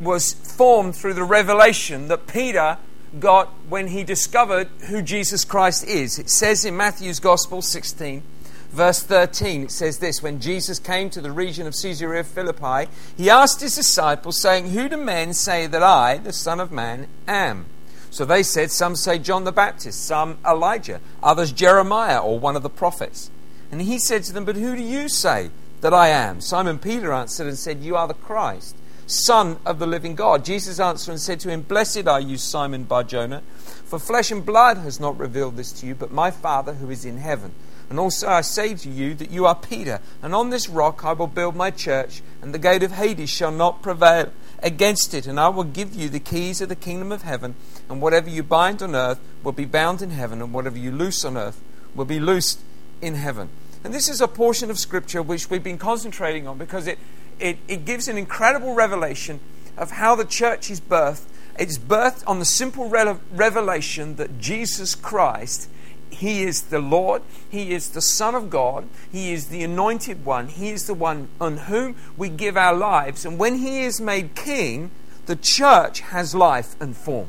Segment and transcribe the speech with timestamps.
[0.00, 2.78] was formed through the revelation that Peter
[3.20, 6.18] got when he discovered who Jesus Christ is.
[6.18, 8.22] It says in Matthew's Gospel 16,
[8.70, 13.28] verse 13, it says this When Jesus came to the region of Caesarea Philippi, he
[13.28, 17.66] asked his disciples, saying, Who do men say that I, the Son of Man, am?
[18.10, 22.62] So they said, Some say John the Baptist, some Elijah, others Jeremiah or one of
[22.62, 23.30] the prophets.
[23.70, 25.50] And he said to them, But who do you say
[25.84, 26.40] that I am?
[26.40, 28.74] Simon Peter answered and said, You are the Christ,
[29.06, 30.42] Son of the living God.
[30.42, 33.42] Jesus answered and said to him, Blessed are you, Simon Bar Barjona,
[33.84, 37.04] for flesh and blood has not revealed this to you, but my Father who is
[37.04, 37.52] in heaven.
[37.90, 41.12] And also I say to you that you are Peter, and on this rock I
[41.12, 44.32] will build my church, and the gate of Hades shall not prevail
[44.62, 45.26] against it.
[45.26, 47.56] And I will give you the keys of the kingdom of heaven,
[47.90, 51.26] and whatever you bind on earth will be bound in heaven, and whatever you loose
[51.26, 51.60] on earth
[51.94, 52.60] will be loosed
[53.02, 53.50] in heaven.
[53.84, 56.98] And this is a portion of Scripture which we've been concentrating on because it,
[57.38, 59.40] it, it gives an incredible revelation
[59.76, 61.26] of how the church is birthed.
[61.58, 65.68] It's birthed on the simple re- revelation that Jesus Christ,
[66.08, 70.48] He is the Lord, He is the Son of God, He is the anointed one,
[70.48, 73.26] He is the one on whom we give our lives.
[73.26, 74.90] And when He is made King,
[75.26, 77.28] the church has life and form.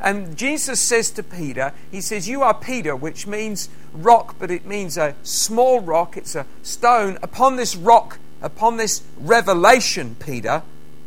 [0.00, 4.64] And Jesus says to Peter, He says, You are Peter, which means rock, but it
[4.64, 6.16] means a small rock.
[6.16, 7.18] It's a stone.
[7.22, 10.62] Upon this rock, upon this revelation, Peter,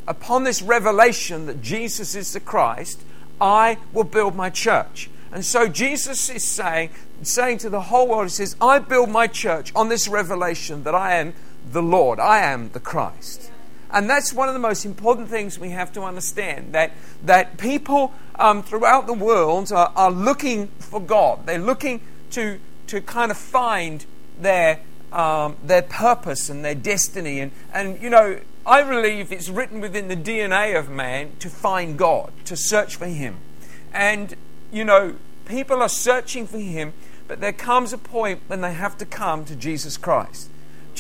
[0.08, 3.02] upon this revelation that Jesus is the Christ,
[3.40, 5.10] I will build my church.
[5.32, 6.90] And so Jesus is saying,
[7.22, 10.96] saying to the whole world, He says, I build my church on this revelation that
[10.96, 11.34] I am
[11.72, 13.51] the Lord, I am the Christ.
[13.92, 16.92] And that's one of the most important things we have to understand that,
[17.24, 21.46] that people um, throughout the world are, are looking for God.
[21.46, 24.06] They're looking to, to kind of find
[24.40, 24.80] their,
[25.12, 27.42] um, their purpose and their destiny.
[27.42, 31.98] And, and, you know, I believe it's written within the DNA of man to find
[31.98, 33.38] God, to search for Him.
[33.94, 34.36] And,
[34.72, 35.16] you know,
[35.46, 36.94] people are searching for Him,
[37.28, 40.51] but there comes a point when they have to come to Jesus Christ.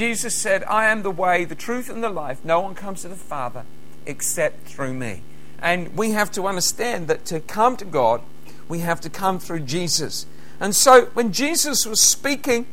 [0.01, 2.43] Jesus said, I am the way, the truth, and the life.
[2.43, 3.65] No one comes to the Father
[4.07, 5.21] except through me.
[5.61, 8.23] And we have to understand that to come to God,
[8.67, 10.25] we have to come through Jesus.
[10.59, 12.65] And so when Jesus was speaking,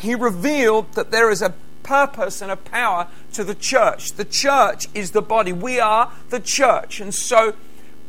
[0.00, 4.14] he revealed that there is a purpose and a power to the church.
[4.14, 5.52] The church is the body.
[5.52, 6.98] We are the church.
[6.98, 7.54] And so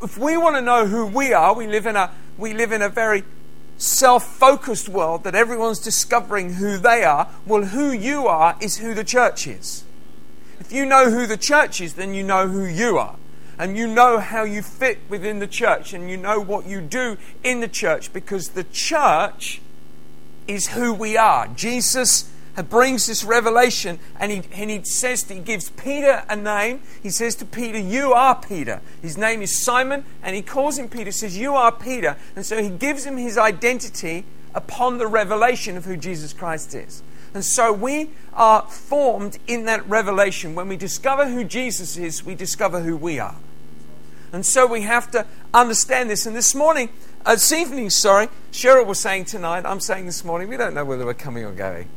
[0.01, 2.09] if we want to know who we are, we live in a
[2.39, 3.23] we live in a very
[3.77, 8.93] self focused world that everyone's discovering who they are, well, who you are is who
[8.93, 9.83] the church is.
[10.59, 13.17] If you know who the church is, then you know who you are.
[13.57, 17.17] And you know how you fit within the church, and you know what you do
[17.43, 19.61] in the church because the church
[20.47, 21.47] is who we are.
[21.47, 22.29] Jesus
[22.63, 26.81] brings this revelation and he, and he says, that he gives Peter a name.
[27.03, 28.81] He says to Peter, You are Peter.
[29.01, 32.15] His name is Simon, and he calls him Peter, says, You are Peter.
[32.35, 37.03] And so he gives him his identity upon the revelation of who Jesus Christ is.
[37.33, 40.55] And so we are formed in that revelation.
[40.55, 43.35] When we discover who Jesus is, we discover who we are.
[44.31, 46.25] And so we have to understand this.
[46.25, 46.89] And this morning,
[47.25, 50.85] uh, this evening, sorry, Cheryl was saying tonight, I'm saying this morning, we don't know
[50.85, 51.89] whether we're coming or going.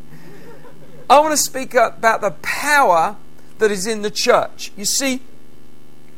[1.11, 3.17] I want to speak about the power
[3.59, 4.73] that is in the church.
[4.77, 5.23] You see,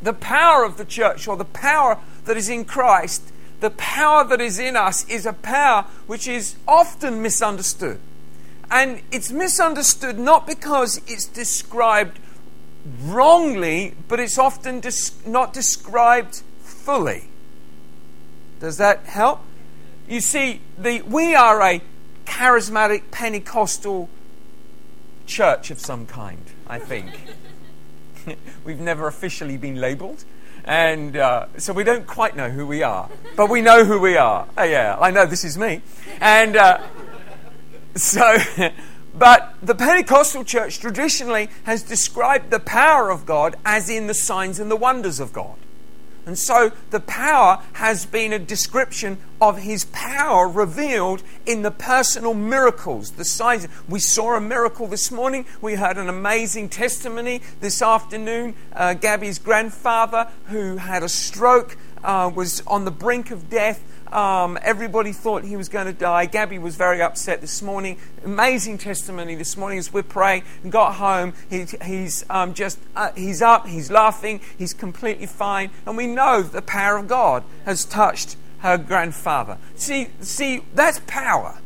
[0.02, 4.40] the power of the church, or the power that is in Christ, the power that
[4.40, 8.00] is in us, is a power which is often misunderstood.
[8.70, 12.18] And it's misunderstood not because it's described
[13.02, 17.28] wrongly, but it's often dis- not described fully.
[18.58, 19.40] Does that help?
[20.08, 21.80] You see, the, we are a
[22.24, 24.08] charismatic Pentecostal
[25.30, 27.08] church of some kind, I think.
[28.64, 30.24] We've never officially been labeled.
[30.64, 34.16] And uh, so we don't quite know who we are, but we know who we
[34.16, 34.46] are.
[34.58, 35.80] Oh, yeah, I know this is me.
[36.20, 36.82] And uh,
[37.94, 38.36] so,
[39.14, 44.58] but the Pentecostal church traditionally has described the power of God as in the signs
[44.58, 45.56] and the wonders of God.
[46.26, 52.34] And so the power has been a description of his power revealed in the personal
[52.34, 53.66] miracles, the signs.
[53.88, 55.46] We saw a miracle this morning.
[55.60, 58.54] We heard an amazing testimony this afternoon.
[58.72, 63.82] Uh, Gabby's grandfather, who had a stroke, uh, was on the brink of death.
[64.12, 66.26] Um, everybody thought he was going to die.
[66.26, 67.96] Gabby was very upset this morning.
[68.24, 71.32] Amazing testimony this morning as we pray and got home.
[71.48, 73.66] He, he's um, just uh, he's up.
[73.66, 74.40] He's laughing.
[74.58, 75.70] He's completely fine.
[75.86, 79.58] And we know the power of God has touched her grandfather.
[79.76, 81.58] See, see, that's power.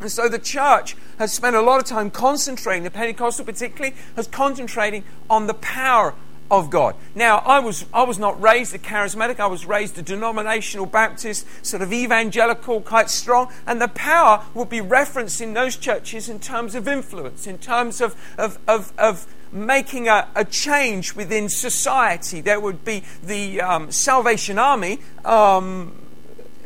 [0.00, 4.26] And so the church has spent a lot of time concentrating, the Pentecostal particularly, has
[4.26, 6.14] concentrating on the power
[6.50, 6.94] of God.
[7.14, 11.46] Now, I was, I was not raised a charismatic, I was raised a denominational Baptist,
[11.64, 16.40] sort of evangelical, quite strong, and the power would be referenced in those churches in
[16.40, 22.40] terms of influence, in terms of, of, of, of making a, a, change within society.
[22.40, 25.00] There would be the um, Salvation Army.
[25.24, 26.02] Um,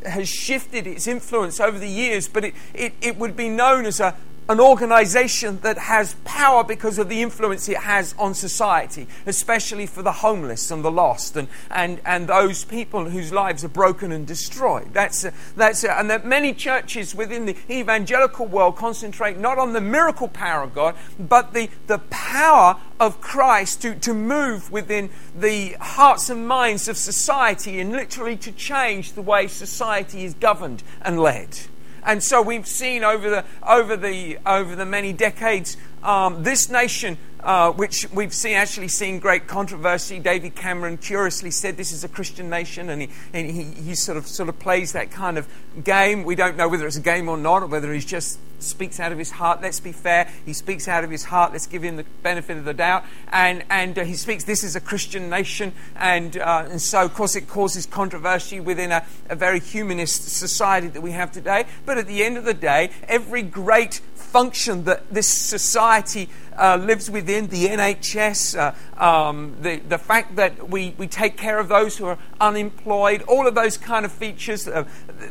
[0.06, 4.00] has shifted its influence over the years, but it, it, it would be known as
[4.00, 4.17] a,
[4.49, 10.03] an organization that has power because of the influence it has on society, especially for
[10.03, 14.27] the homeless and the lost and, and, and those people whose lives are broken and
[14.27, 14.93] destroyed.
[14.93, 19.73] That's, a, that's a, and that many churches within the evangelical world concentrate not on
[19.73, 25.11] the miracle power of God, but the, the power of Christ to, to move within
[25.39, 30.83] the hearts and minds of society and literally to change the way society is governed
[31.03, 31.57] and led.
[32.05, 37.19] And so we've seen over the, over the, over the many decades um, this nation,
[37.43, 40.19] uh, which we've seen actually seen great controversy.
[40.19, 44.17] David Cameron curiously said this is a Christian nation, and he, and he, he sort
[44.19, 45.49] of sort of plays that kind of
[45.82, 46.25] game.
[46.25, 49.11] We don't know whether it's a game or not, or whether he just speaks out
[49.12, 49.62] of his heart.
[49.62, 50.31] Let's be fair.
[50.44, 51.52] He speaks out of his heart.
[51.52, 53.05] Let's give him the benefit of the doubt.
[53.29, 54.44] And and uh, he speaks.
[54.44, 58.93] This is a Christian nation, and uh, and so of course it causes controversy within
[58.93, 61.64] a, a very humanist society that we have today.
[61.85, 64.00] But at the end of the day, every great
[64.31, 70.69] function that this society uh, lives within, the NHS, uh, um, the, the fact that
[70.69, 74.69] we, we take care of those who are unemployed, all of those kind of features,
[74.69, 74.85] uh,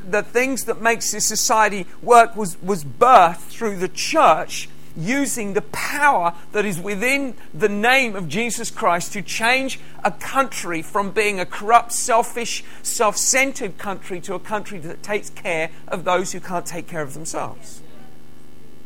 [0.10, 5.62] the things that makes this society work was, was birthed through the church using the
[5.62, 11.40] power that is within the name of Jesus Christ to change a country from being
[11.40, 16.40] a corrupt, selfish, self centered country to a country that takes care of those who
[16.40, 17.81] can't take care of themselves.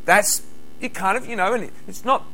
[0.04, 0.42] That's
[0.80, 2.24] it kind of, you know, and it's not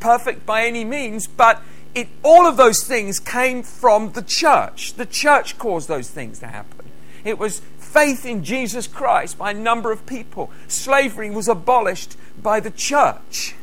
[0.00, 1.62] perfect by any means, but
[1.94, 4.94] it, all of those things came from the church.
[4.94, 6.86] The church caused those things to happen.
[7.24, 10.50] It was faith in Jesus Christ by a number of people.
[10.68, 13.54] Slavery was abolished by the church.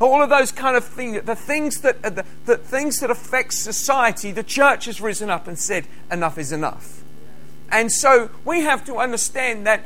[0.00, 4.30] All of those kind of things, the things that, the, the things that affect society,
[4.30, 7.02] the church has risen up and said, enough is enough.
[7.70, 9.82] And so we have to understand that,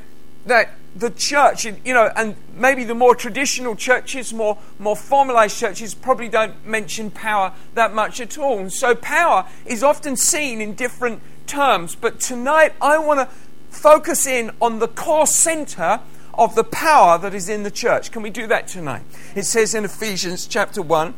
[0.46, 5.95] that the church, you know, and maybe the more traditional churches, more, more formalized churches,
[5.95, 8.59] probably don't mention power that much at all.
[8.59, 11.95] And so power is often seen in different terms.
[11.95, 13.35] But tonight I want to
[13.71, 16.01] focus in on the core center
[16.35, 18.11] of the power that is in the church.
[18.11, 19.03] Can we do that tonight?
[19.35, 21.15] It says in Ephesians chapter 1.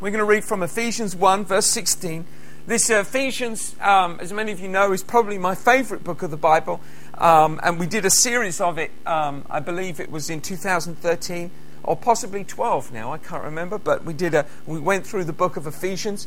[0.00, 2.24] We're going to read from Ephesians 1, verse 16.
[2.66, 6.30] This uh, Ephesians, um, as many of you know, is probably my favorite book of
[6.30, 6.80] the Bible.
[7.22, 11.52] Um, and we did a series of it, um, I believe it was in 2013
[11.84, 15.32] or possibly 12 now, I can't remember, but we did a we went through the
[15.32, 16.26] book of Ephesians.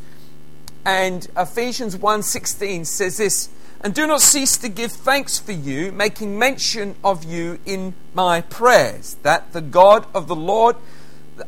[0.86, 3.50] And Ephesians 1:16 says this,
[3.82, 8.40] and do not cease to give thanks for you, making mention of you in my
[8.40, 10.76] prayers, that the God of the Lord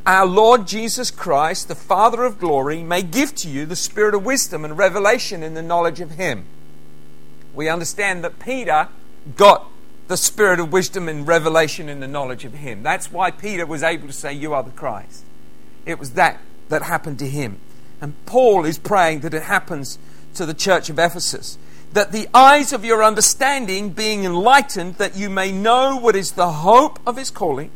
[0.05, 4.27] our Lord Jesus Christ, the Father of glory, may give to you the spirit of
[4.27, 6.45] wisdom and revelation in the knowledge of him.
[7.55, 8.89] We understand that Peter
[9.37, 9.69] got
[10.09, 12.83] the spirit of wisdom and revelation in the knowledge of him.
[12.83, 15.25] That's why Peter was able to say, You are the Christ.
[15.87, 17.59] It was that that happened to him.
[18.01, 19.99] And Paul is praying that it happens
[20.35, 21.59] to the church of Ephesus.
[21.93, 26.53] That the eyes of your understanding being enlightened, that you may know what is the
[26.53, 27.71] hope of his calling,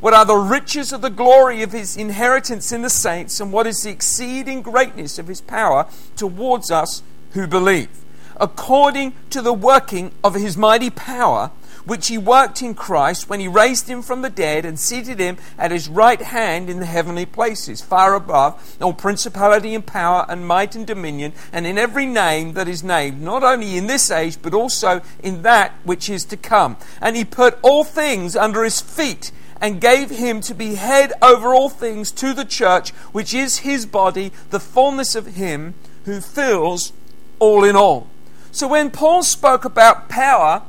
[0.00, 3.66] what are the riches of the glory of his inheritance in the saints, and what
[3.66, 7.88] is the exceeding greatness of his power towards us who believe
[8.36, 11.50] according to the working of his mighty power,
[11.84, 15.36] which he worked in Christ when he raised him from the dead and seated him
[15.58, 20.46] at his right hand in the heavenly places, far above all principality and power and
[20.46, 24.38] might and dominion, and in every name that is named, not only in this age,
[24.42, 26.76] but also in that which is to come.
[27.00, 31.54] And he put all things under his feet and gave him to be head over
[31.54, 35.74] all things to the church, which is his body, the fullness of him
[36.04, 36.92] who fills
[37.38, 38.08] all in all.
[38.52, 40.62] So when Paul spoke about power,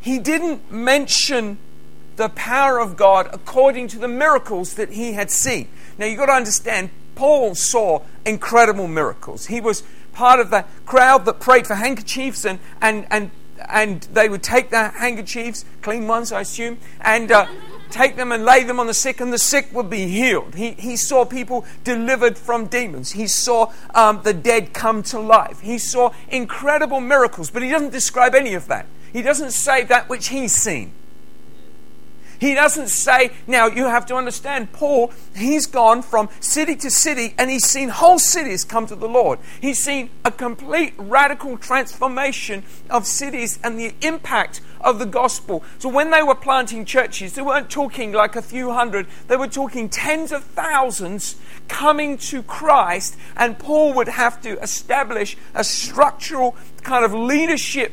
[0.00, 1.58] he didn't mention
[2.16, 5.68] the power of God according to the miracles that he had seen.
[5.96, 9.46] Now you've got to understand, Paul saw incredible miracles.
[9.46, 13.30] He was part of the crowd that prayed for handkerchiefs and, and, and,
[13.68, 17.46] and they would take the handkerchiefs, clean ones, I assume, and uh,
[17.92, 20.54] take them and lay them on the sick, and the sick would be healed.
[20.54, 23.12] He, he saw people delivered from demons.
[23.12, 25.60] He saw um, the dead come to life.
[25.60, 28.86] He saw incredible miracles, but he doesn't describe any of that.
[29.12, 30.92] He doesn't say that which he's seen.
[32.42, 37.36] He doesn't say, now you have to understand, Paul, he's gone from city to city
[37.38, 39.38] and he's seen whole cities come to the Lord.
[39.60, 45.62] He's seen a complete radical transformation of cities and the impact of the gospel.
[45.78, 49.46] So when they were planting churches, they weren't talking like a few hundred, they were
[49.46, 51.36] talking tens of thousands
[51.68, 57.92] coming to Christ, and Paul would have to establish a structural kind of leadership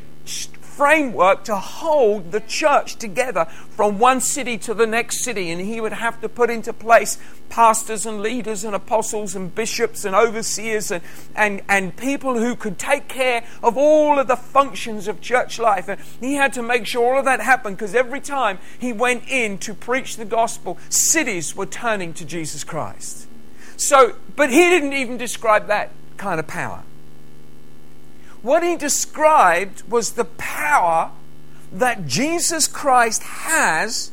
[0.80, 5.50] framework to hold the church together from one city to the next city.
[5.50, 7.18] And he would have to put into place
[7.50, 11.04] pastors and leaders and apostles and bishops and overseers and,
[11.36, 15.90] and, and people who could take care of all of the functions of church life.
[15.90, 19.28] And he had to make sure all of that happened because every time he went
[19.28, 23.28] in to preach the gospel, cities were turning to Jesus Christ.
[23.76, 26.84] So, but he didn't even describe that kind of power.
[28.42, 31.12] What he described was the power
[31.72, 34.12] that Jesus Christ has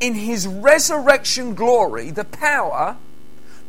[0.00, 2.96] in his resurrection glory, the power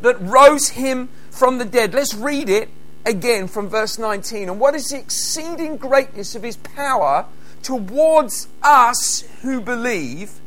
[0.01, 1.93] that rose him from the dead.
[1.93, 2.69] Let's read it
[3.05, 4.49] again from verse 19.
[4.49, 7.25] And what is the exceeding greatness of his power
[7.61, 10.39] towards us who believe,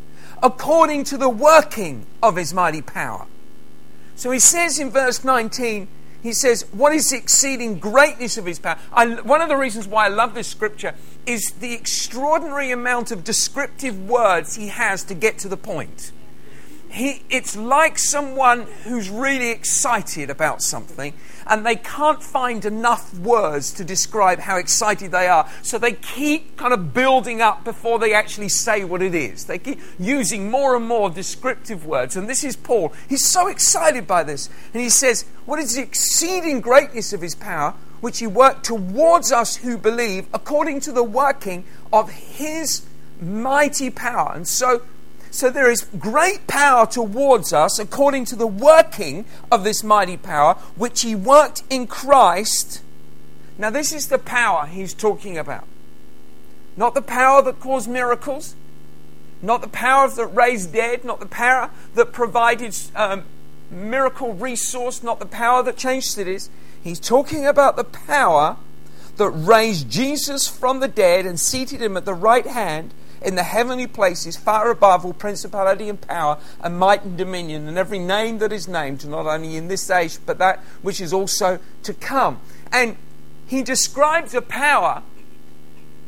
[0.43, 3.27] according to the working of his mighty power?
[4.17, 5.89] So he says in verse 19,
[6.23, 8.79] he says, What is the exceeding greatness of his power?
[8.93, 10.95] I, one of the reasons why I love this scripture
[11.27, 16.13] is the extraordinary amount of descriptive words he has to get to the point
[16.97, 21.13] he, it's like someone who's really excited about something
[21.49, 25.49] and they can't find enough words to describe how excited they are.
[25.63, 29.45] So they keep kind of building up before they actually say what it is.
[29.45, 32.17] They keep using more and more descriptive words.
[32.17, 32.93] And this is Paul.
[33.09, 34.49] He's so excited by this.
[34.73, 39.31] And he says, What is the exceeding greatness of his power, which he worked towards
[39.33, 42.85] us who believe, according to the working of his
[43.21, 44.33] mighty power?
[44.35, 44.83] And so
[45.31, 50.55] so there is great power towards us according to the working of this mighty power,
[50.77, 52.83] which he worked in Christ.
[53.59, 55.65] Now, this is the power he's talking about.
[56.77, 58.55] Not the power that caused miracles,
[59.43, 63.25] not the power that raised dead, not the power that provided um,
[63.71, 66.51] miracle resource, not the power that changed cities.
[66.83, 68.57] He's talking about the power
[69.17, 72.93] that raised Jesus from the dead and seated him at the right hand
[73.27, 77.77] in the heavenly places, far above all principality and power and might and dominion, and
[77.77, 81.59] every name that is named, not only in this age, but that which is also
[81.83, 82.41] to come.
[82.71, 82.97] And
[83.47, 85.03] he describes a power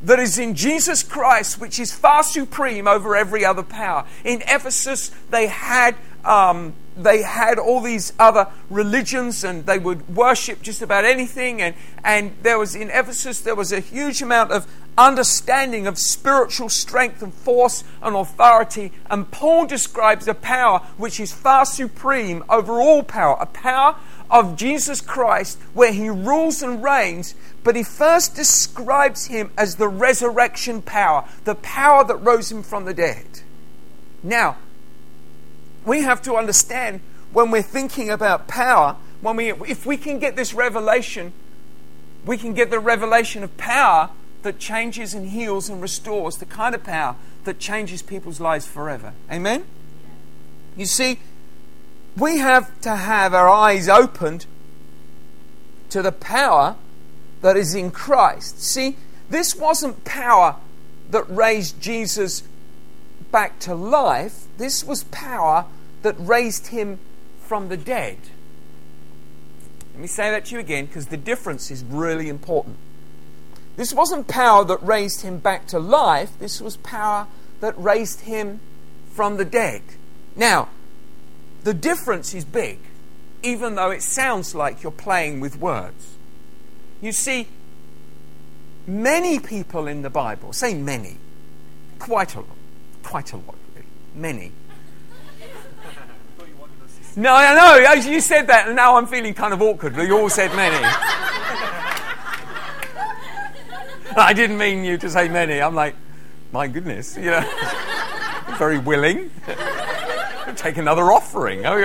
[0.05, 4.07] that is in Jesus Christ, which is far supreme over every other power.
[4.25, 5.97] In Ephesus, they had.
[6.25, 11.75] Um, they had all these other religions and they would worship just about anything and,
[12.03, 14.67] and there was in ephesus there was a huge amount of
[14.99, 18.93] understanding of spiritual strength and force and authority.
[19.09, 23.97] And Paul describes a power which is far supreme over all power, a power
[24.31, 27.35] of Jesus Christ where he rules and reigns.
[27.63, 32.85] But he first describes him as the resurrection power, the power that rose him from
[32.85, 33.25] the dead.
[34.23, 34.57] Now,
[35.87, 37.01] we have to understand
[37.33, 41.33] when we're thinking about power, when we, if we can get this revelation,
[42.25, 44.11] we can get the revelation of power
[44.43, 49.13] that changes and heals and restores, the kind of power that changes people's lives forever.
[49.31, 49.65] Amen?
[50.77, 51.19] You see,
[52.17, 54.47] we have to have our eyes opened
[55.91, 56.77] to the power
[57.41, 58.63] that is in Christ.
[58.63, 58.97] See,
[59.31, 60.57] this wasn't power
[61.11, 62.43] that raised Jesus
[63.31, 65.67] back to life, this was power
[66.03, 66.99] that raised him
[67.41, 68.19] from the dead.
[69.93, 72.77] Let me say that to you again because the difference is really important.
[73.79, 77.29] This wasn't power that raised him back to life, this was power
[77.61, 78.59] that raised him
[79.13, 79.83] from the dead.
[80.35, 80.69] Now,
[81.63, 82.81] the difference is big,
[83.41, 86.17] even though it sounds like you're playing with words.
[87.01, 87.47] You see,
[88.85, 91.17] many people in the Bible, say many,
[92.01, 92.57] quite a lot,
[93.05, 94.53] quite a lot, really, many.
[97.17, 97.93] No, I know.
[97.95, 99.97] You said that, and now I'm feeling kind of awkward.
[99.97, 100.77] You all said many.
[104.17, 105.61] I didn't mean you to say many.
[105.61, 105.95] I'm like,
[106.53, 107.45] my goodness, you know,
[108.59, 109.31] very willing.
[110.57, 111.67] Take another offering.
[111.67, 111.79] Oh,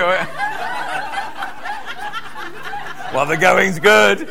[3.12, 4.28] well, the going's good.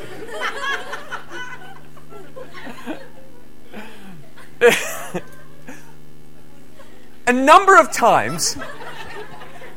[7.28, 8.58] a number of times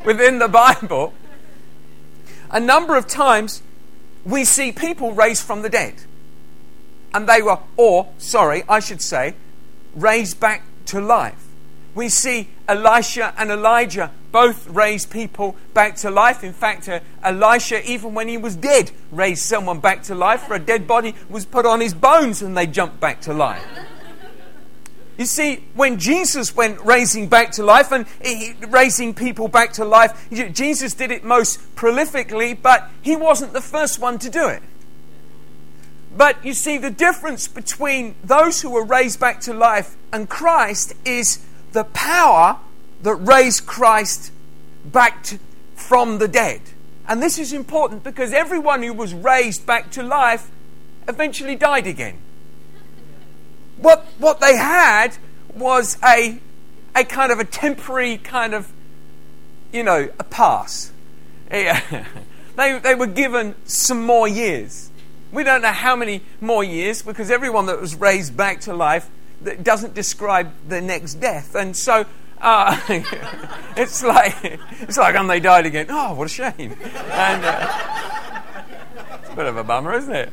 [0.05, 1.13] within the Bible,
[2.51, 3.63] a number of times
[4.25, 6.06] we see people raised from the dead.
[7.17, 9.37] And they were, or, sorry, I should say,
[9.95, 11.47] raised back to life.
[11.95, 16.45] We see Elisha and Elijah both raise people back to life.
[16.45, 20.57] In fact, uh, Elisha, even when he was dead, raised someone back to life, for
[20.57, 23.65] a dead body was put on his bones and they jumped back to life.
[25.17, 29.87] You see, when Jesus went raising back to life and he, raising people back to
[29.87, 34.63] life, Jesus did it most prolifically, but he wasn't the first one to do it.
[36.17, 40.95] But you see, the difference between those who were raised back to life and Christ
[41.05, 42.59] is the power
[43.03, 44.33] that raised Christ
[44.85, 45.39] back to,
[45.75, 46.63] from the dead.
[47.07, 50.51] And this is important because everyone who was raised back to life
[51.07, 52.17] eventually died again.
[53.77, 55.19] What, what they had
[55.55, 56.41] was a,
[56.95, 58.73] a kind of a temporary kind of,
[59.71, 60.93] you know, a pass.
[61.51, 61.79] they,
[62.57, 64.91] they were given some more years.
[65.33, 69.09] We don't know how many more years because everyone that was raised back to life
[69.43, 71.55] that doesn't describe the next death.
[71.55, 72.07] And so
[72.41, 72.79] uh,
[73.77, 74.35] it's like
[74.81, 75.87] it's like and they died again.
[75.89, 76.77] Oh, what a shame!
[76.83, 78.65] And uh,
[79.21, 80.33] it's a bit of a bummer, isn't it?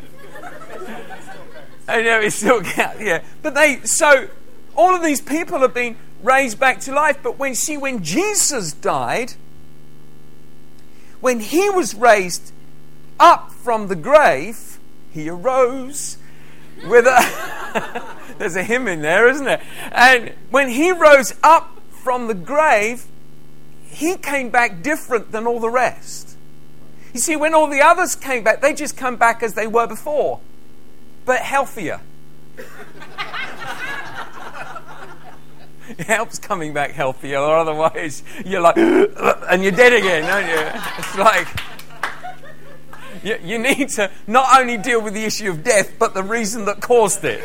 [1.87, 3.23] And you know, it's still yeah.
[3.41, 4.27] But they so
[4.75, 7.19] all of these people have been raised back to life.
[7.21, 9.33] But when see when Jesus died,
[11.21, 12.51] when he was raised
[13.19, 14.72] up from the grave,
[15.13, 16.17] he arose
[16.85, 18.03] with a
[18.37, 19.61] there's a hymn in there, isn't there?
[19.91, 23.05] And when he rose up from the grave,
[23.85, 26.35] he came back different than all the rest.
[27.13, 29.85] You see, when all the others came back, they just come back as they were
[29.85, 30.39] before,
[31.25, 32.01] but healthier.
[35.89, 40.81] it helps coming back healthier, or otherwise you're like, and you're dead again, aren't you?
[40.97, 41.47] It's like
[43.23, 46.65] you, you need to not only deal with the issue of death, but the reason
[46.65, 47.43] that caused it.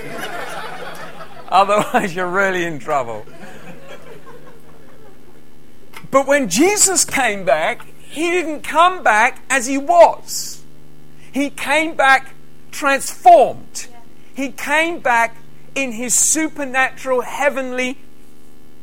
[1.48, 3.24] Otherwise, you're really in trouble.
[6.10, 10.62] But when Jesus came back, he didn't come back as he was.
[11.32, 12.34] He came back
[12.70, 13.88] transformed.
[14.34, 15.36] He came back
[15.74, 17.98] in his supernatural heavenly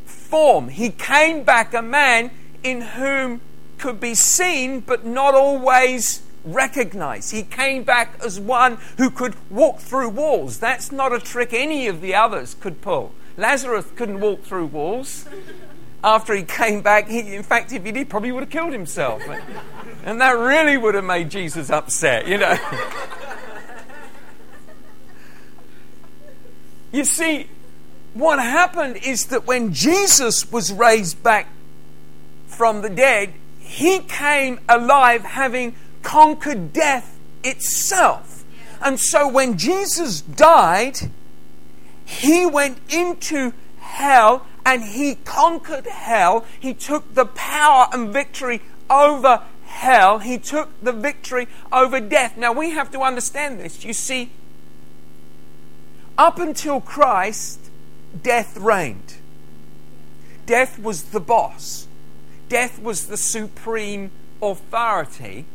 [0.06, 0.70] form.
[0.70, 2.32] He came back a man
[2.64, 3.42] in whom
[3.78, 7.32] could be seen but not always recognized.
[7.32, 10.60] He came back as one who could walk through walls.
[10.60, 13.12] That's not a trick any of the others could pull.
[13.38, 15.26] Lazarus couldn't walk through walls.
[16.04, 19.24] After he came back, he, in fact, if he did, probably would have killed himself.
[20.06, 22.56] And that really would have made Jesus upset, you know.
[26.92, 27.50] you see,
[28.14, 31.48] what happened is that when Jesus was raised back
[32.46, 38.46] from the dead, he came alive having conquered death itself.
[38.82, 41.00] And so when Jesus died,
[42.06, 46.46] he went into hell and he conquered hell.
[46.60, 50.20] He took the power and victory over hell.
[50.20, 52.38] He took the victory over death.
[52.38, 53.84] Now we have to understand this.
[53.84, 54.30] You see,
[56.18, 57.60] up until Christ,
[58.22, 59.16] death reigned.
[60.46, 61.88] Death was the boss.
[62.48, 65.46] Death was the supreme authority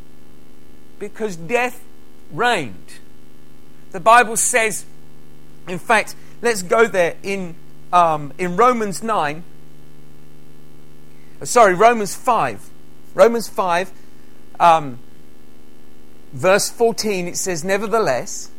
[1.01, 1.83] because death
[2.31, 2.99] reigned.
[3.91, 4.85] The Bible says,
[5.67, 7.55] in fact, let's go there in,
[7.91, 9.43] um, in Romans 9.
[11.41, 12.69] Uh, sorry, Romans 5.
[13.15, 13.91] Romans 5,
[14.59, 14.99] um,
[16.33, 18.51] verse 14, it says, Nevertheless,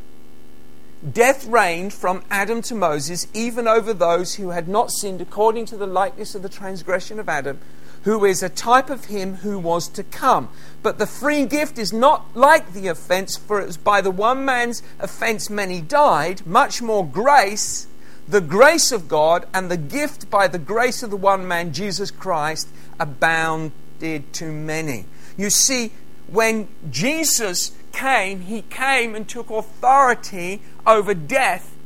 [1.09, 5.77] death reigned from Adam to Moses, even over those who had not sinned according to
[5.77, 7.61] the likeness of the transgression of Adam
[8.05, 10.49] who is a type of him who was to come.
[10.83, 14.45] But the free gift is not like the offense, for it was by the one
[14.45, 17.87] man's offense many died, much more grace,
[18.27, 22.11] the grace of God, and the gift by the grace of the one man, Jesus
[22.11, 25.05] Christ, abounded to many.
[25.37, 25.93] You see,
[26.27, 31.77] when Jesus came, he came and took authority over death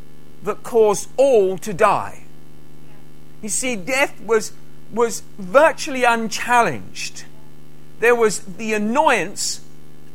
[0.44, 2.24] that caused all to die.
[3.42, 4.52] You see, death was
[4.92, 7.24] was virtually unchallenged.
[8.00, 9.60] There was the annoyance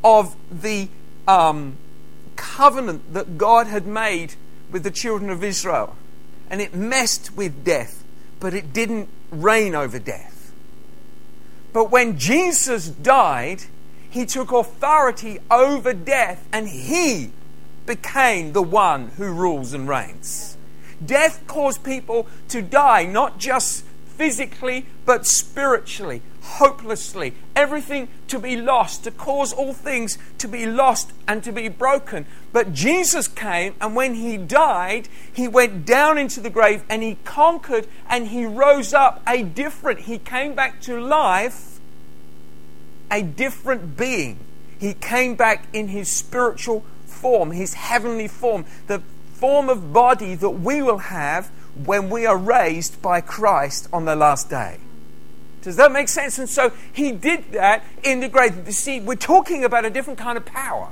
[0.04, 0.88] of the
[1.28, 1.78] um,
[2.36, 4.36] covenant that God had made
[4.72, 5.96] with the children of Israel.
[6.50, 8.04] And it messed with death,
[8.40, 10.52] but it didn't reign over death.
[11.74, 13.64] But when Jesus died,
[14.10, 17.32] he took authority over death and he
[17.86, 20.58] became the one who rules and reigns.
[21.04, 23.86] Death caused people to die, not just
[24.22, 27.34] physically, but spiritually, hopelessly.
[27.56, 32.28] Everything to be lost, to cause all things to be lost and to be broken.
[32.54, 37.18] But Jesus came, and when he died, he went down into the grave and he
[37.26, 41.80] conquered and he rose up a different, he came back to life,
[43.10, 44.38] a different being.
[44.78, 49.02] He came back in his spiritual form, his heavenly form, the
[49.34, 51.50] form of body that we will have
[51.86, 54.78] when we are raised by Christ on the last day.
[55.62, 56.40] Does that make sense?
[56.40, 58.74] And so he did that in the grave.
[58.74, 60.90] See, we're talking about a different kind of power.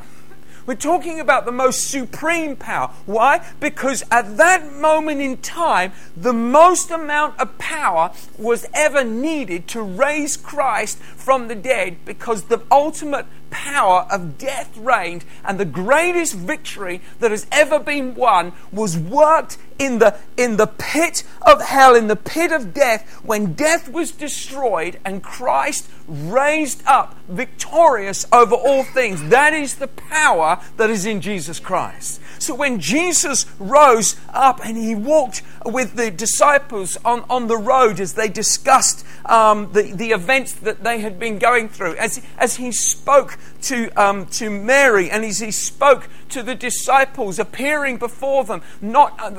[0.70, 2.92] We're talking about the most supreme power.
[3.08, 3.44] Why?
[3.60, 9.82] Because at that moment in time, the most amount of power was ever needed to
[9.82, 16.34] raise Christ from the dead because the ultimate power of death reigned, and the greatest
[16.34, 21.96] victory that has ever been won was worked in the, in the pit of hell,
[21.96, 28.56] in the pit of death, when death was destroyed and Christ raised up victorious over
[28.56, 29.30] all things.
[29.30, 32.22] That is the power that is in Jesus Christ.
[32.40, 38.00] So when Jesus rose up and he walked with the disciples on, on the road
[38.00, 42.58] as they discussed um, the, the events that they had been going through, as, as
[42.58, 48.44] he spoke to, um, to Mary and as he spoke to the disciples, appearing before
[48.44, 49.30] them, not, uh,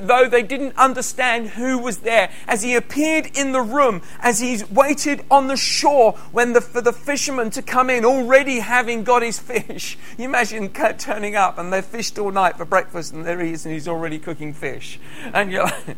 [0.00, 4.60] though they didn't understand who was there, as he appeared in the room, as he
[4.70, 9.22] waited on the shore when the, for the fishermen to come in, already having got
[9.22, 9.96] his fish.
[10.18, 13.64] You imagine turning up and they've fished all night for breakfast, and there he is,
[13.64, 14.98] and he's already cooking fish.
[15.32, 15.96] And you're like,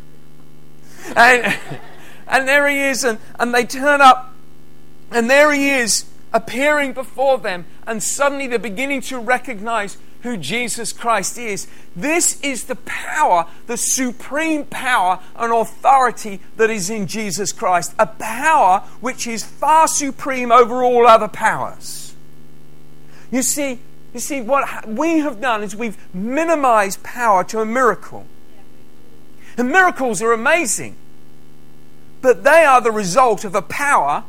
[1.15, 1.59] and,
[2.27, 4.33] and there he is, and, and they turn up,
[5.09, 10.93] and there he is appearing before them, and suddenly they're beginning to recognize who Jesus
[10.93, 11.67] Christ is.
[11.95, 18.05] This is the power, the supreme power and authority that is in Jesus Christ, a
[18.05, 22.13] power which is far supreme over all other powers.
[23.31, 23.79] You see,
[24.13, 28.25] you see, what we have done is we've minimized power to a miracle.
[29.57, 30.95] And miracles are amazing,
[32.21, 34.25] but they are the result of a power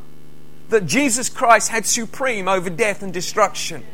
[0.72, 3.84] that Jesus Christ had supreme over death and destruction,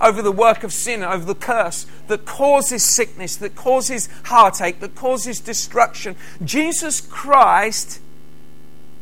[0.00, 4.96] over the work of sin, over the curse that causes sickness, that causes heartache, that
[4.96, 6.16] causes destruction.
[6.44, 8.00] Jesus Christ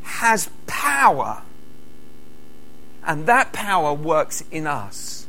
[0.03, 1.43] has power,
[3.03, 5.27] and that power works in us.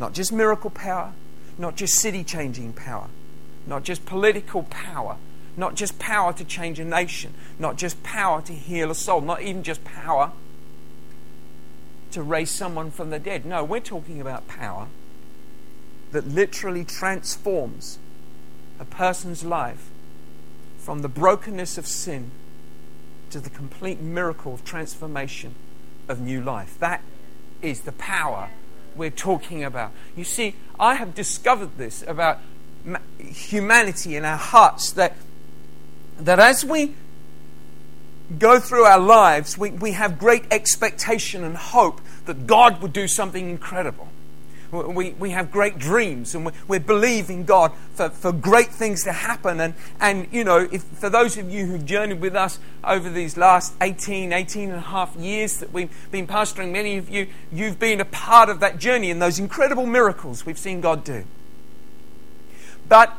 [0.00, 1.12] Not just miracle power,
[1.56, 3.06] not just city changing power,
[3.64, 5.18] not just political power,
[5.56, 9.40] not just power to change a nation, not just power to heal a soul, not
[9.40, 10.32] even just power
[12.12, 13.44] to raise someone from the dead.
[13.44, 14.88] No, we're talking about power
[16.12, 17.98] that literally transforms
[18.78, 19.90] a person's life
[20.78, 22.30] from the brokenness of sin
[23.30, 25.54] to the complete miracle of transformation
[26.08, 26.78] of new life.
[26.78, 27.02] That
[27.60, 28.50] is the power
[28.94, 29.92] we're talking about.
[30.14, 32.38] You see, I have discovered this about
[33.18, 35.16] humanity in our hearts that,
[36.18, 36.94] that as we
[38.38, 43.06] go through our lives, we, we have great expectation and hope that God would do
[43.08, 44.08] something incredible.
[44.72, 49.04] We, we have great dreams and we, we believe in God for, for great things
[49.04, 49.60] to happen.
[49.60, 53.36] And, and you know, if, for those of you who've journeyed with us over these
[53.36, 57.78] last 18, 18 and a half years that we've been pastoring, many of you, you've
[57.78, 61.24] been a part of that journey and those incredible miracles we've seen God do.
[62.88, 63.16] But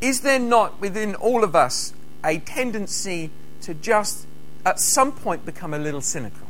[0.00, 3.30] is there not within all of us a tendency
[3.64, 4.26] to just
[4.64, 6.46] at some point become a little cynical.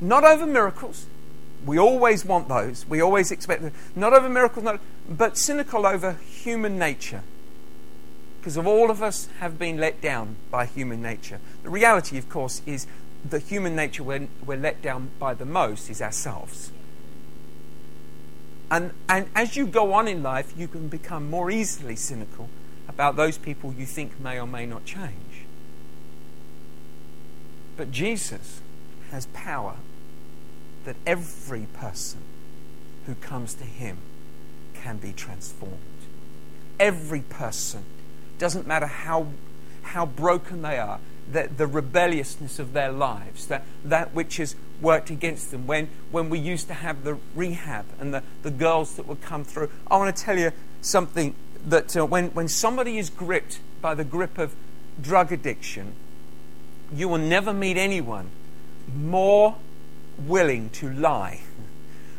[0.00, 1.06] Not over miracles.
[1.64, 2.86] We always want those.
[2.88, 3.72] We always expect them.
[3.96, 7.22] Not over miracles, not, but cynical over human nature.
[8.38, 11.40] Because of all of us have been let down by human nature.
[11.62, 12.86] The reality, of course, is
[13.28, 16.70] the human nature we're, we're let down by the most is ourselves.
[18.70, 22.50] And, and as you go on in life, you can become more easily cynical
[22.88, 25.44] about those people you think may or may not change.
[27.76, 28.60] But Jesus
[29.10, 29.76] has power
[30.84, 32.20] that every person
[33.06, 33.98] who comes to him
[34.74, 35.78] can be transformed.
[36.78, 37.84] Every person.
[38.38, 39.28] Doesn't matter how,
[39.82, 41.00] how broken they are,
[41.32, 45.66] that the rebelliousness of their lives, that, that which has worked against them.
[45.66, 49.44] When, when we used to have the rehab and the, the girls that would come
[49.44, 49.70] through.
[49.90, 51.34] I want to tell you something
[51.66, 54.54] that uh, when, when somebody is gripped by the grip of
[55.00, 55.94] drug addiction,
[56.92, 58.30] you will never meet anyone
[58.94, 59.56] more
[60.18, 61.40] willing to lie,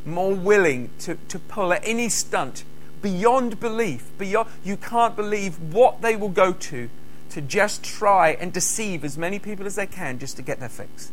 [0.05, 2.63] more willing to, to pull any stunt
[3.01, 4.09] beyond belief.
[4.17, 6.89] Beyond, you can't believe what they will go to
[7.29, 10.69] to just try and deceive as many people as they can just to get their
[10.69, 11.11] fix.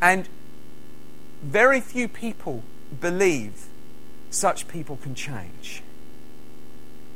[0.00, 0.28] And
[1.42, 2.62] very few people
[3.00, 3.66] believe
[4.30, 5.82] such people can change.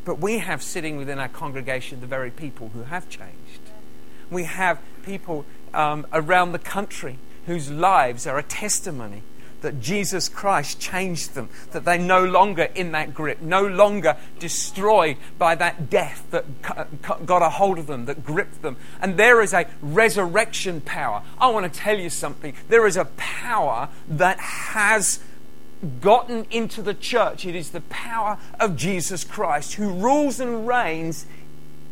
[0.04, 3.60] But we have sitting within our congregation the very people who have changed.
[4.30, 9.22] We have people um, around the country whose lives are a testimony
[9.62, 15.16] that Jesus Christ changed them, that they're no longer in that grip, no longer destroyed
[15.38, 16.44] by that death that
[17.24, 18.76] got a hold of them, that gripped them.
[19.00, 21.22] And there is a resurrection power.
[21.38, 22.54] I want to tell you something.
[22.68, 25.20] There is a power that has
[26.00, 27.44] gotten into the church.
[27.44, 31.26] It is the power of Jesus Christ who rules and reigns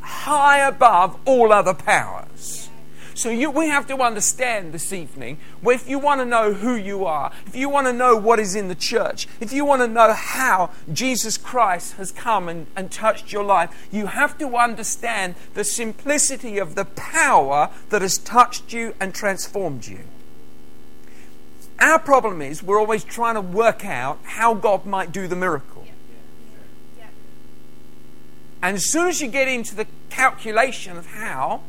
[0.01, 2.69] high above all other powers.
[3.15, 7.05] So you, we have to understand this evening, if you want to know who you
[7.05, 9.89] are, if you want to know what is in the church, if you want to
[9.89, 15.35] know how Jesus Christ has come and, and touched your life, you have to understand
[15.53, 20.01] the simplicity of the power that has touched you and transformed you.
[21.81, 25.87] Our problem is we're always trying to work out how God might do the miracle.
[28.63, 31.63] And as soon as you get into the calculation of how,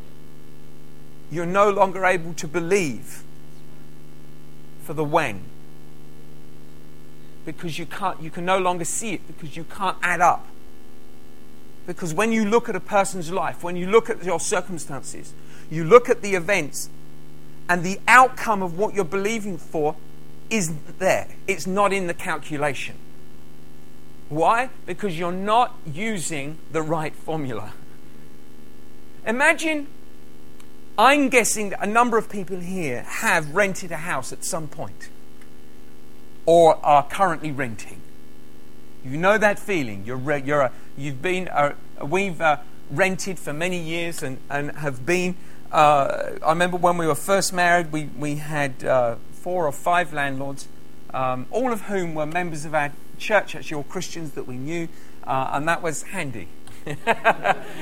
[1.31, 3.23] you're no longer able to believe
[4.83, 5.43] for the when.
[7.45, 10.45] Because you can't you can no longer see it because you can't add up.
[11.87, 15.33] Because when you look at a person's life, when you look at your circumstances,
[15.69, 16.89] you look at the events,
[17.71, 19.95] and the outcome of what you're believing for
[20.49, 21.29] is there.
[21.47, 22.95] It's not in the calculation.
[24.27, 24.71] Why?
[24.85, 27.71] Because you're not using the right formula.
[29.25, 29.87] Imagine,
[30.97, 35.07] I'm guessing that a number of people here have rented a house at some point
[36.45, 38.01] or are currently renting.
[39.05, 40.03] You know that feeling.
[40.03, 42.57] You're, re- you're a, you've been, a, we've uh,
[42.89, 45.37] rented for many years and, and have been.
[45.71, 50.11] Uh, I remember when we were first married, we, we had uh, four or five
[50.11, 50.67] landlords,
[51.13, 54.89] um, all of whom were members of our church, actually, all Christians that we knew,
[55.25, 56.47] uh, and that was handy.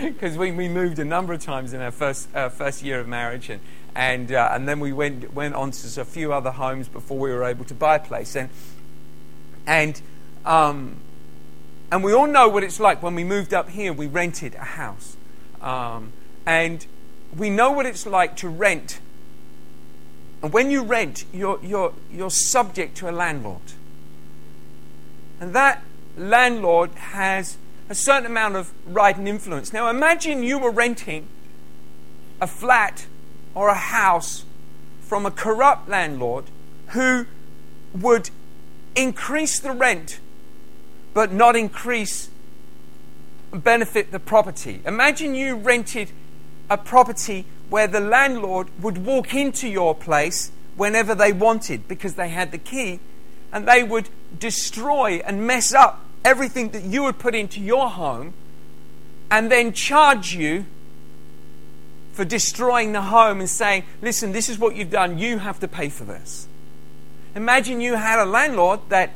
[0.02, 3.08] Because we, we moved a number of times in our first, uh, first year of
[3.08, 3.62] marriage, and,
[3.96, 7.32] and, uh, and then we went, went on to a few other homes before we
[7.32, 8.36] were able to buy a place.
[8.36, 8.50] And,
[9.66, 10.00] and,
[10.46, 10.98] um,
[11.92, 14.66] and we all know what it's like when we moved up here, we rented a
[14.66, 15.18] house.
[15.62, 16.14] Um,
[16.46, 16.86] and
[17.36, 19.00] we know what it's like to rent
[20.42, 23.62] and when you rent, you're, you're, you're subject to a landlord.
[25.40, 25.84] And that
[26.18, 27.58] landlord has
[27.90, 29.74] a certain amount of right and influence.
[29.74, 31.28] Now, imagine you were renting
[32.40, 33.06] a flat
[33.54, 34.46] or a house
[35.02, 36.46] from a corrupt landlord
[36.90, 37.26] who
[37.94, 38.30] would
[38.96, 40.20] increase the rent
[41.14, 42.30] but not increase
[43.52, 44.80] benefit the property.
[44.86, 46.12] Imagine you rented
[46.70, 52.30] a property where the landlord would walk into your place whenever they wanted because they
[52.30, 53.00] had the key
[53.52, 58.34] and they would destroy and mess up everything that you would put into your home
[59.32, 60.66] and then charge you
[62.14, 65.68] for destroying the home and saying, listen, this is what you've done, you have to
[65.68, 66.48] pay for this.
[67.36, 69.12] Imagine you had a landlord that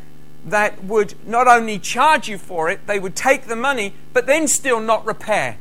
[0.46, 4.48] that would not only charge you for it, they would take the money, but then
[4.48, 5.58] still not repair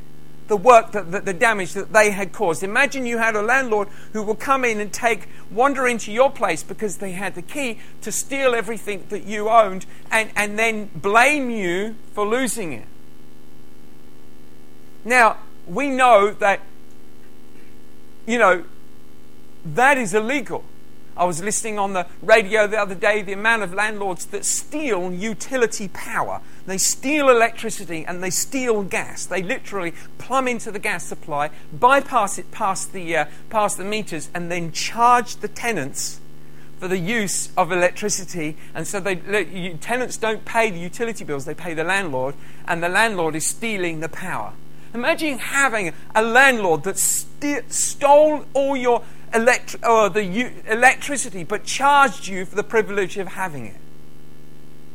[0.52, 2.62] the work, that, the, the damage that they had caused.
[2.62, 6.62] Imagine you had a landlord who will come in and take, wander into your place
[6.62, 11.48] because they had the key to steal everything that you owned and, and then blame
[11.48, 12.84] you for losing it.
[15.06, 16.60] Now, we know that,
[18.26, 18.64] you know,
[19.64, 20.64] that is illegal.
[21.16, 25.14] I was listening on the radio the other day the amount of landlords that steal
[25.14, 26.42] utility power.
[26.66, 29.26] They steal electricity and they steal gas.
[29.26, 34.30] They literally plumb into the gas supply, bypass it past the, uh, past the meters,
[34.34, 36.20] and then charge the tenants
[36.78, 38.56] for the use of electricity.
[38.74, 42.34] And so they, tenants don't pay the utility bills, they pay the landlord,
[42.66, 44.52] and the landlord is stealing the power.
[44.94, 51.64] Imagine having a landlord that st- stole all your elect- or the u- electricity, but
[51.64, 53.76] charged you for the privilege of having it.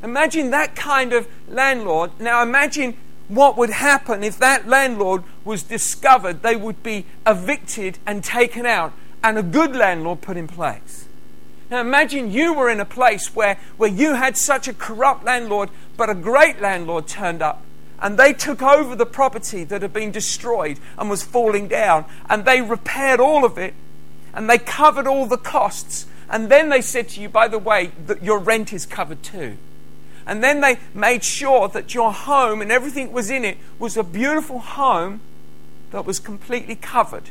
[0.08, 2.12] Imagine that kind of landlord.
[2.18, 2.96] Now imagine
[3.28, 6.44] what would happen if that landlord was discovered.
[6.44, 11.10] They would be evicted and taken out, and a good landlord put in place.
[11.70, 15.70] Now imagine you were in a place where, where you had such a corrupt landlord,
[15.98, 17.62] but a great landlord turned up.
[18.00, 22.06] And they took over the property that had been destroyed and was falling down.
[22.30, 23.74] And they repaired all of it.
[24.34, 26.06] And they covered all the costs.
[26.30, 29.58] And then they said to you, by the way, that your rent is covered too.
[30.28, 34.04] And then they made sure that your home and everything was in it was a
[34.04, 35.22] beautiful home
[35.92, 37.30] that was completely covered.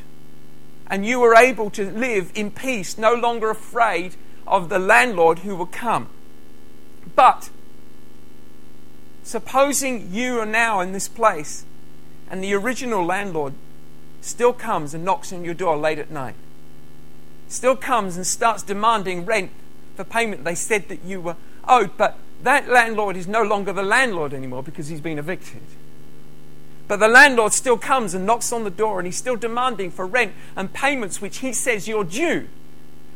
[0.87, 5.55] And you were able to live in peace, no longer afraid of the landlord who
[5.57, 6.09] would come.
[7.15, 7.51] But
[9.23, 11.67] supposing you are now in this place
[12.31, 13.53] and the original landlord
[14.23, 16.35] still comes and knocks on your door late at night,
[17.47, 19.51] still comes and starts demanding rent
[19.97, 21.37] for payment they said that you were
[21.69, 25.63] owed, but that landlord is no longer the landlord anymore because he's been evicted.
[26.89, 30.07] But the landlord still comes and knocks on the door and he's still demanding for
[30.07, 32.49] rent and payments which he says you're due,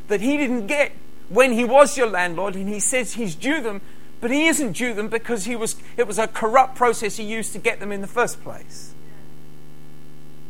[0.09, 0.92] that he didn't get
[1.28, 3.80] when he was your landlord and he says he's due them,
[4.20, 7.52] but he isn't due them because he was, it was a corrupt process he used
[7.52, 8.92] to get them in the first place.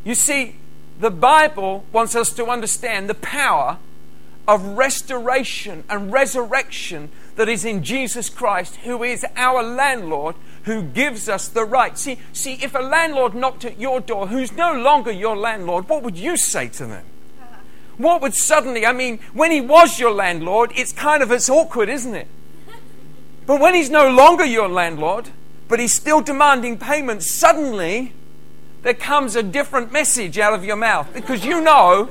[0.02, 0.56] You see,
[0.98, 3.78] the Bible wants us to understand the power
[4.48, 11.26] of restoration and resurrection that is in Jesus Christ, who is our landlord, who gives
[11.26, 11.96] us the right.
[11.96, 16.03] See, see, if a landlord knocked at your door who's no longer your landlord, what
[16.03, 17.05] would you say to them?
[17.96, 21.88] what would suddenly, I mean, when he was your landlord, it's kind of, it's awkward,
[21.88, 22.29] isn't it?
[23.46, 25.31] But when he's no longer your landlord,
[25.66, 28.12] but he's still demanding payment, suddenly
[28.83, 32.11] there comes a different message out of your mouth because you know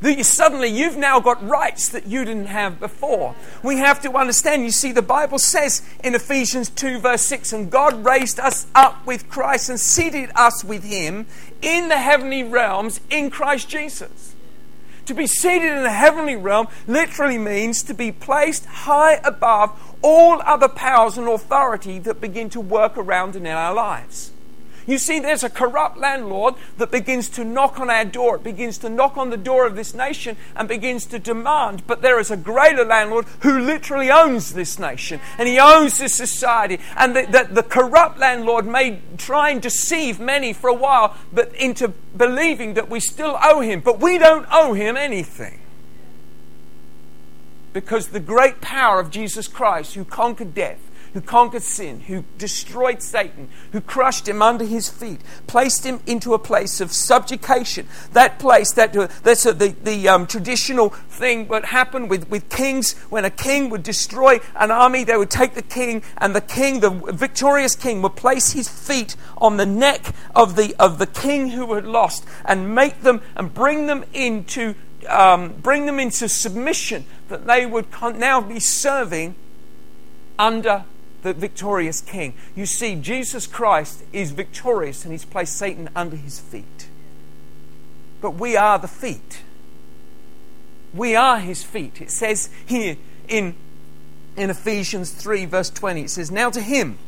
[0.00, 3.34] that you, suddenly you've now got rights that you didn't have before.
[3.62, 7.70] We have to understand, you see, the Bible says in Ephesians 2, verse 6, and
[7.70, 11.26] God raised us up with Christ and seated us with him
[11.62, 14.34] in the heavenly realms in Christ Jesus.
[15.06, 20.40] To be seated in the heavenly realm literally means to be placed high above all
[20.42, 24.32] other powers and authority that begin to work around in our lives.
[24.86, 28.36] You see, there's a corrupt landlord that begins to knock on our door.
[28.36, 31.86] It begins to knock on the door of this nation and begins to demand.
[31.86, 36.14] But there is a greater landlord who literally owns this nation and he owns this
[36.14, 36.80] society.
[36.96, 41.54] And the, the, the corrupt landlord may try and deceive many for a while, but
[41.54, 43.80] into believing that we still owe him.
[43.80, 45.60] But we don't owe him anything
[47.74, 50.78] because the great power of Jesus Christ, who conquered death,
[51.14, 56.34] who conquered sin, who destroyed Satan, who crushed him under his feet, placed him into
[56.34, 57.86] a place of subjugation.
[58.12, 62.94] That place, that that's uh, the, the um, traditional thing that happened with, with kings.
[63.10, 66.80] When a king would destroy an army, they would take the king, and the king,
[66.80, 71.50] the victorious king, would place his feet on the neck of the, of the king
[71.50, 74.74] who had lost and make them and bring them into
[75.08, 79.34] um, bring them into submission that they would con- now be serving
[80.38, 80.84] under
[81.24, 82.34] the victorious king.
[82.54, 86.88] You see, Jesus Christ is victorious and he's placed Satan under his feet.
[88.20, 89.40] But we are the feet.
[90.92, 92.00] We are his feet.
[92.00, 93.54] It says here in,
[94.36, 96.98] in Ephesians 3, verse 20, it says, Now to him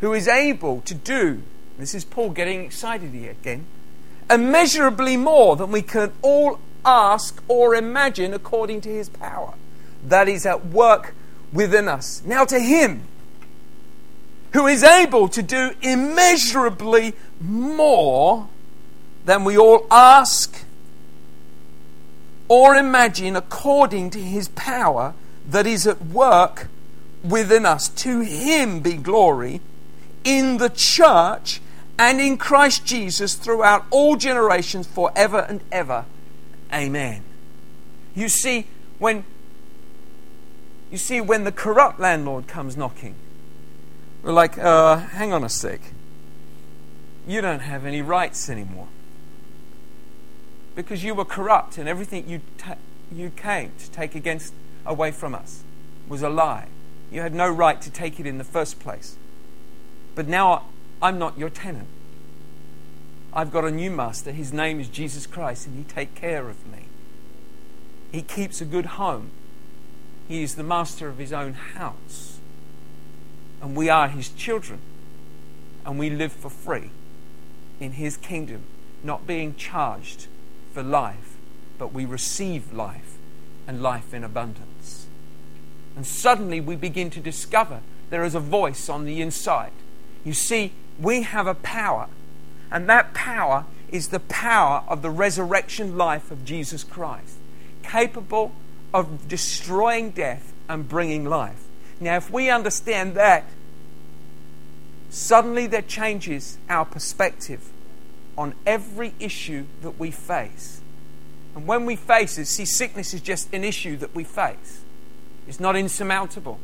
[0.00, 1.42] who is able to do,
[1.78, 3.66] this is Paul getting excited here again,
[4.30, 9.54] immeasurably more than we can all ask or imagine according to his power
[10.04, 11.14] that is at work
[11.52, 12.22] within us.
[12.24, 13.02] Now to him
[14.56, 18.48] who is able to do immeasurably more
[19.26, 20.64] than we all ask
[22.48, 25.12] or imagine according to his power
[25.46, 26.68] that is at work
[27.22, 27.88] within us.
[27.88, 29.60] To him be glory
[30.24, 31.60] in the church
[31.98, 36.06] and in Christ Jesus throughout all generations, forever and ever.
[36.72, 37.22] Amen.
[38.14, 39.24] You see, when
[40.90, 43.16] you see when the corrupt landlord comes knocking,
[44.26, 45.80] we're like, uh, hang on a sec.
[47.28, 48.88] You don't have any rights anymore.
[50.74, 52.74] Because you were corrupt and everything you, ta-
[53.12, 54.52] you came to take against
[54.84, 55.62] away from us
[56.08, 56.66] was a lie.
[57.12, 59.14] You had no right to take it in the first place.
[60.16, 60.64] But now
[61.00, 61.86] I'm not your tenant.
[63.32, 64.32] I've got a new master.
[64.32, 66.86] His name is Jesus Christ, and he takes care of me.
[68.10, 69.30] He keeps a good home.
[70.26, 72.35] He is the master of his own house
[73.66, 74.78] and we are his children,
[75.84, 76.88] and we live for free
[77.80, 78.62] in his kingdom,
[79.02, 80.28] not being charged
[80.72, 81.34] for life,
[81.76, 83.18] but we receive life
[83.66, 85.08] and life in abundance.
[85.96, 89.72] And suddenly we begin to discover there is a voice on the inside.
[90.24, 92.06] You see, we have a power,
[92.70, 97.34] and that power is the power of the resurrection life of Jesus Christ,
[97.82, 98.52] capable
[98.94, 101.64] of destroying death and bringing life.
[101.98, 103.42] Now, if we understand that,
[105.10, 107.70] suddenly that changes our perspective
[108.36, 110.80] on every issue that we face.
[111.54, 114.82] And when we face it, see, sickness is just an issue that we face.
[115.48, 116.58] It's not insurmountable.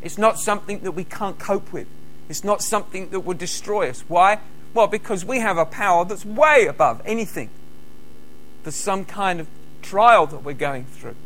[0.00, 1.86] It's not something that we can't cope with.
[2.28, 4.04] It's not something that will destroy us.
[4.08, 4.38] Why?
[4.72, 7.50] Well, because we have a power that's way above anything.
[8.62, 9.48] There's some kind of
[9.82, 11.16] trial that we're going through.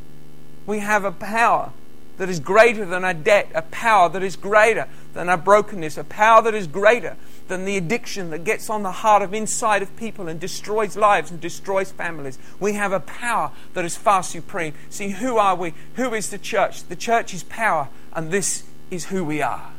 [0.67, 1.73] We have a power
[2.19, 4.89] that is greater than our debt, a power that is greater
[5.19, 7.17] than our brokenness, a power that is greater
[7.49, 11.33] than the addiction that gets on the heart of inside of people and destroys lives
[11.33, 12.39] and destroys families.
[12.61, 14.75] We have a power that is far supreme.
[14.91, 15.75] See, who are we?
[15.97, 16.85] Who is the church?
[16.85, 18.63] The church is power, and this
[18.93, 19.73] is who we are.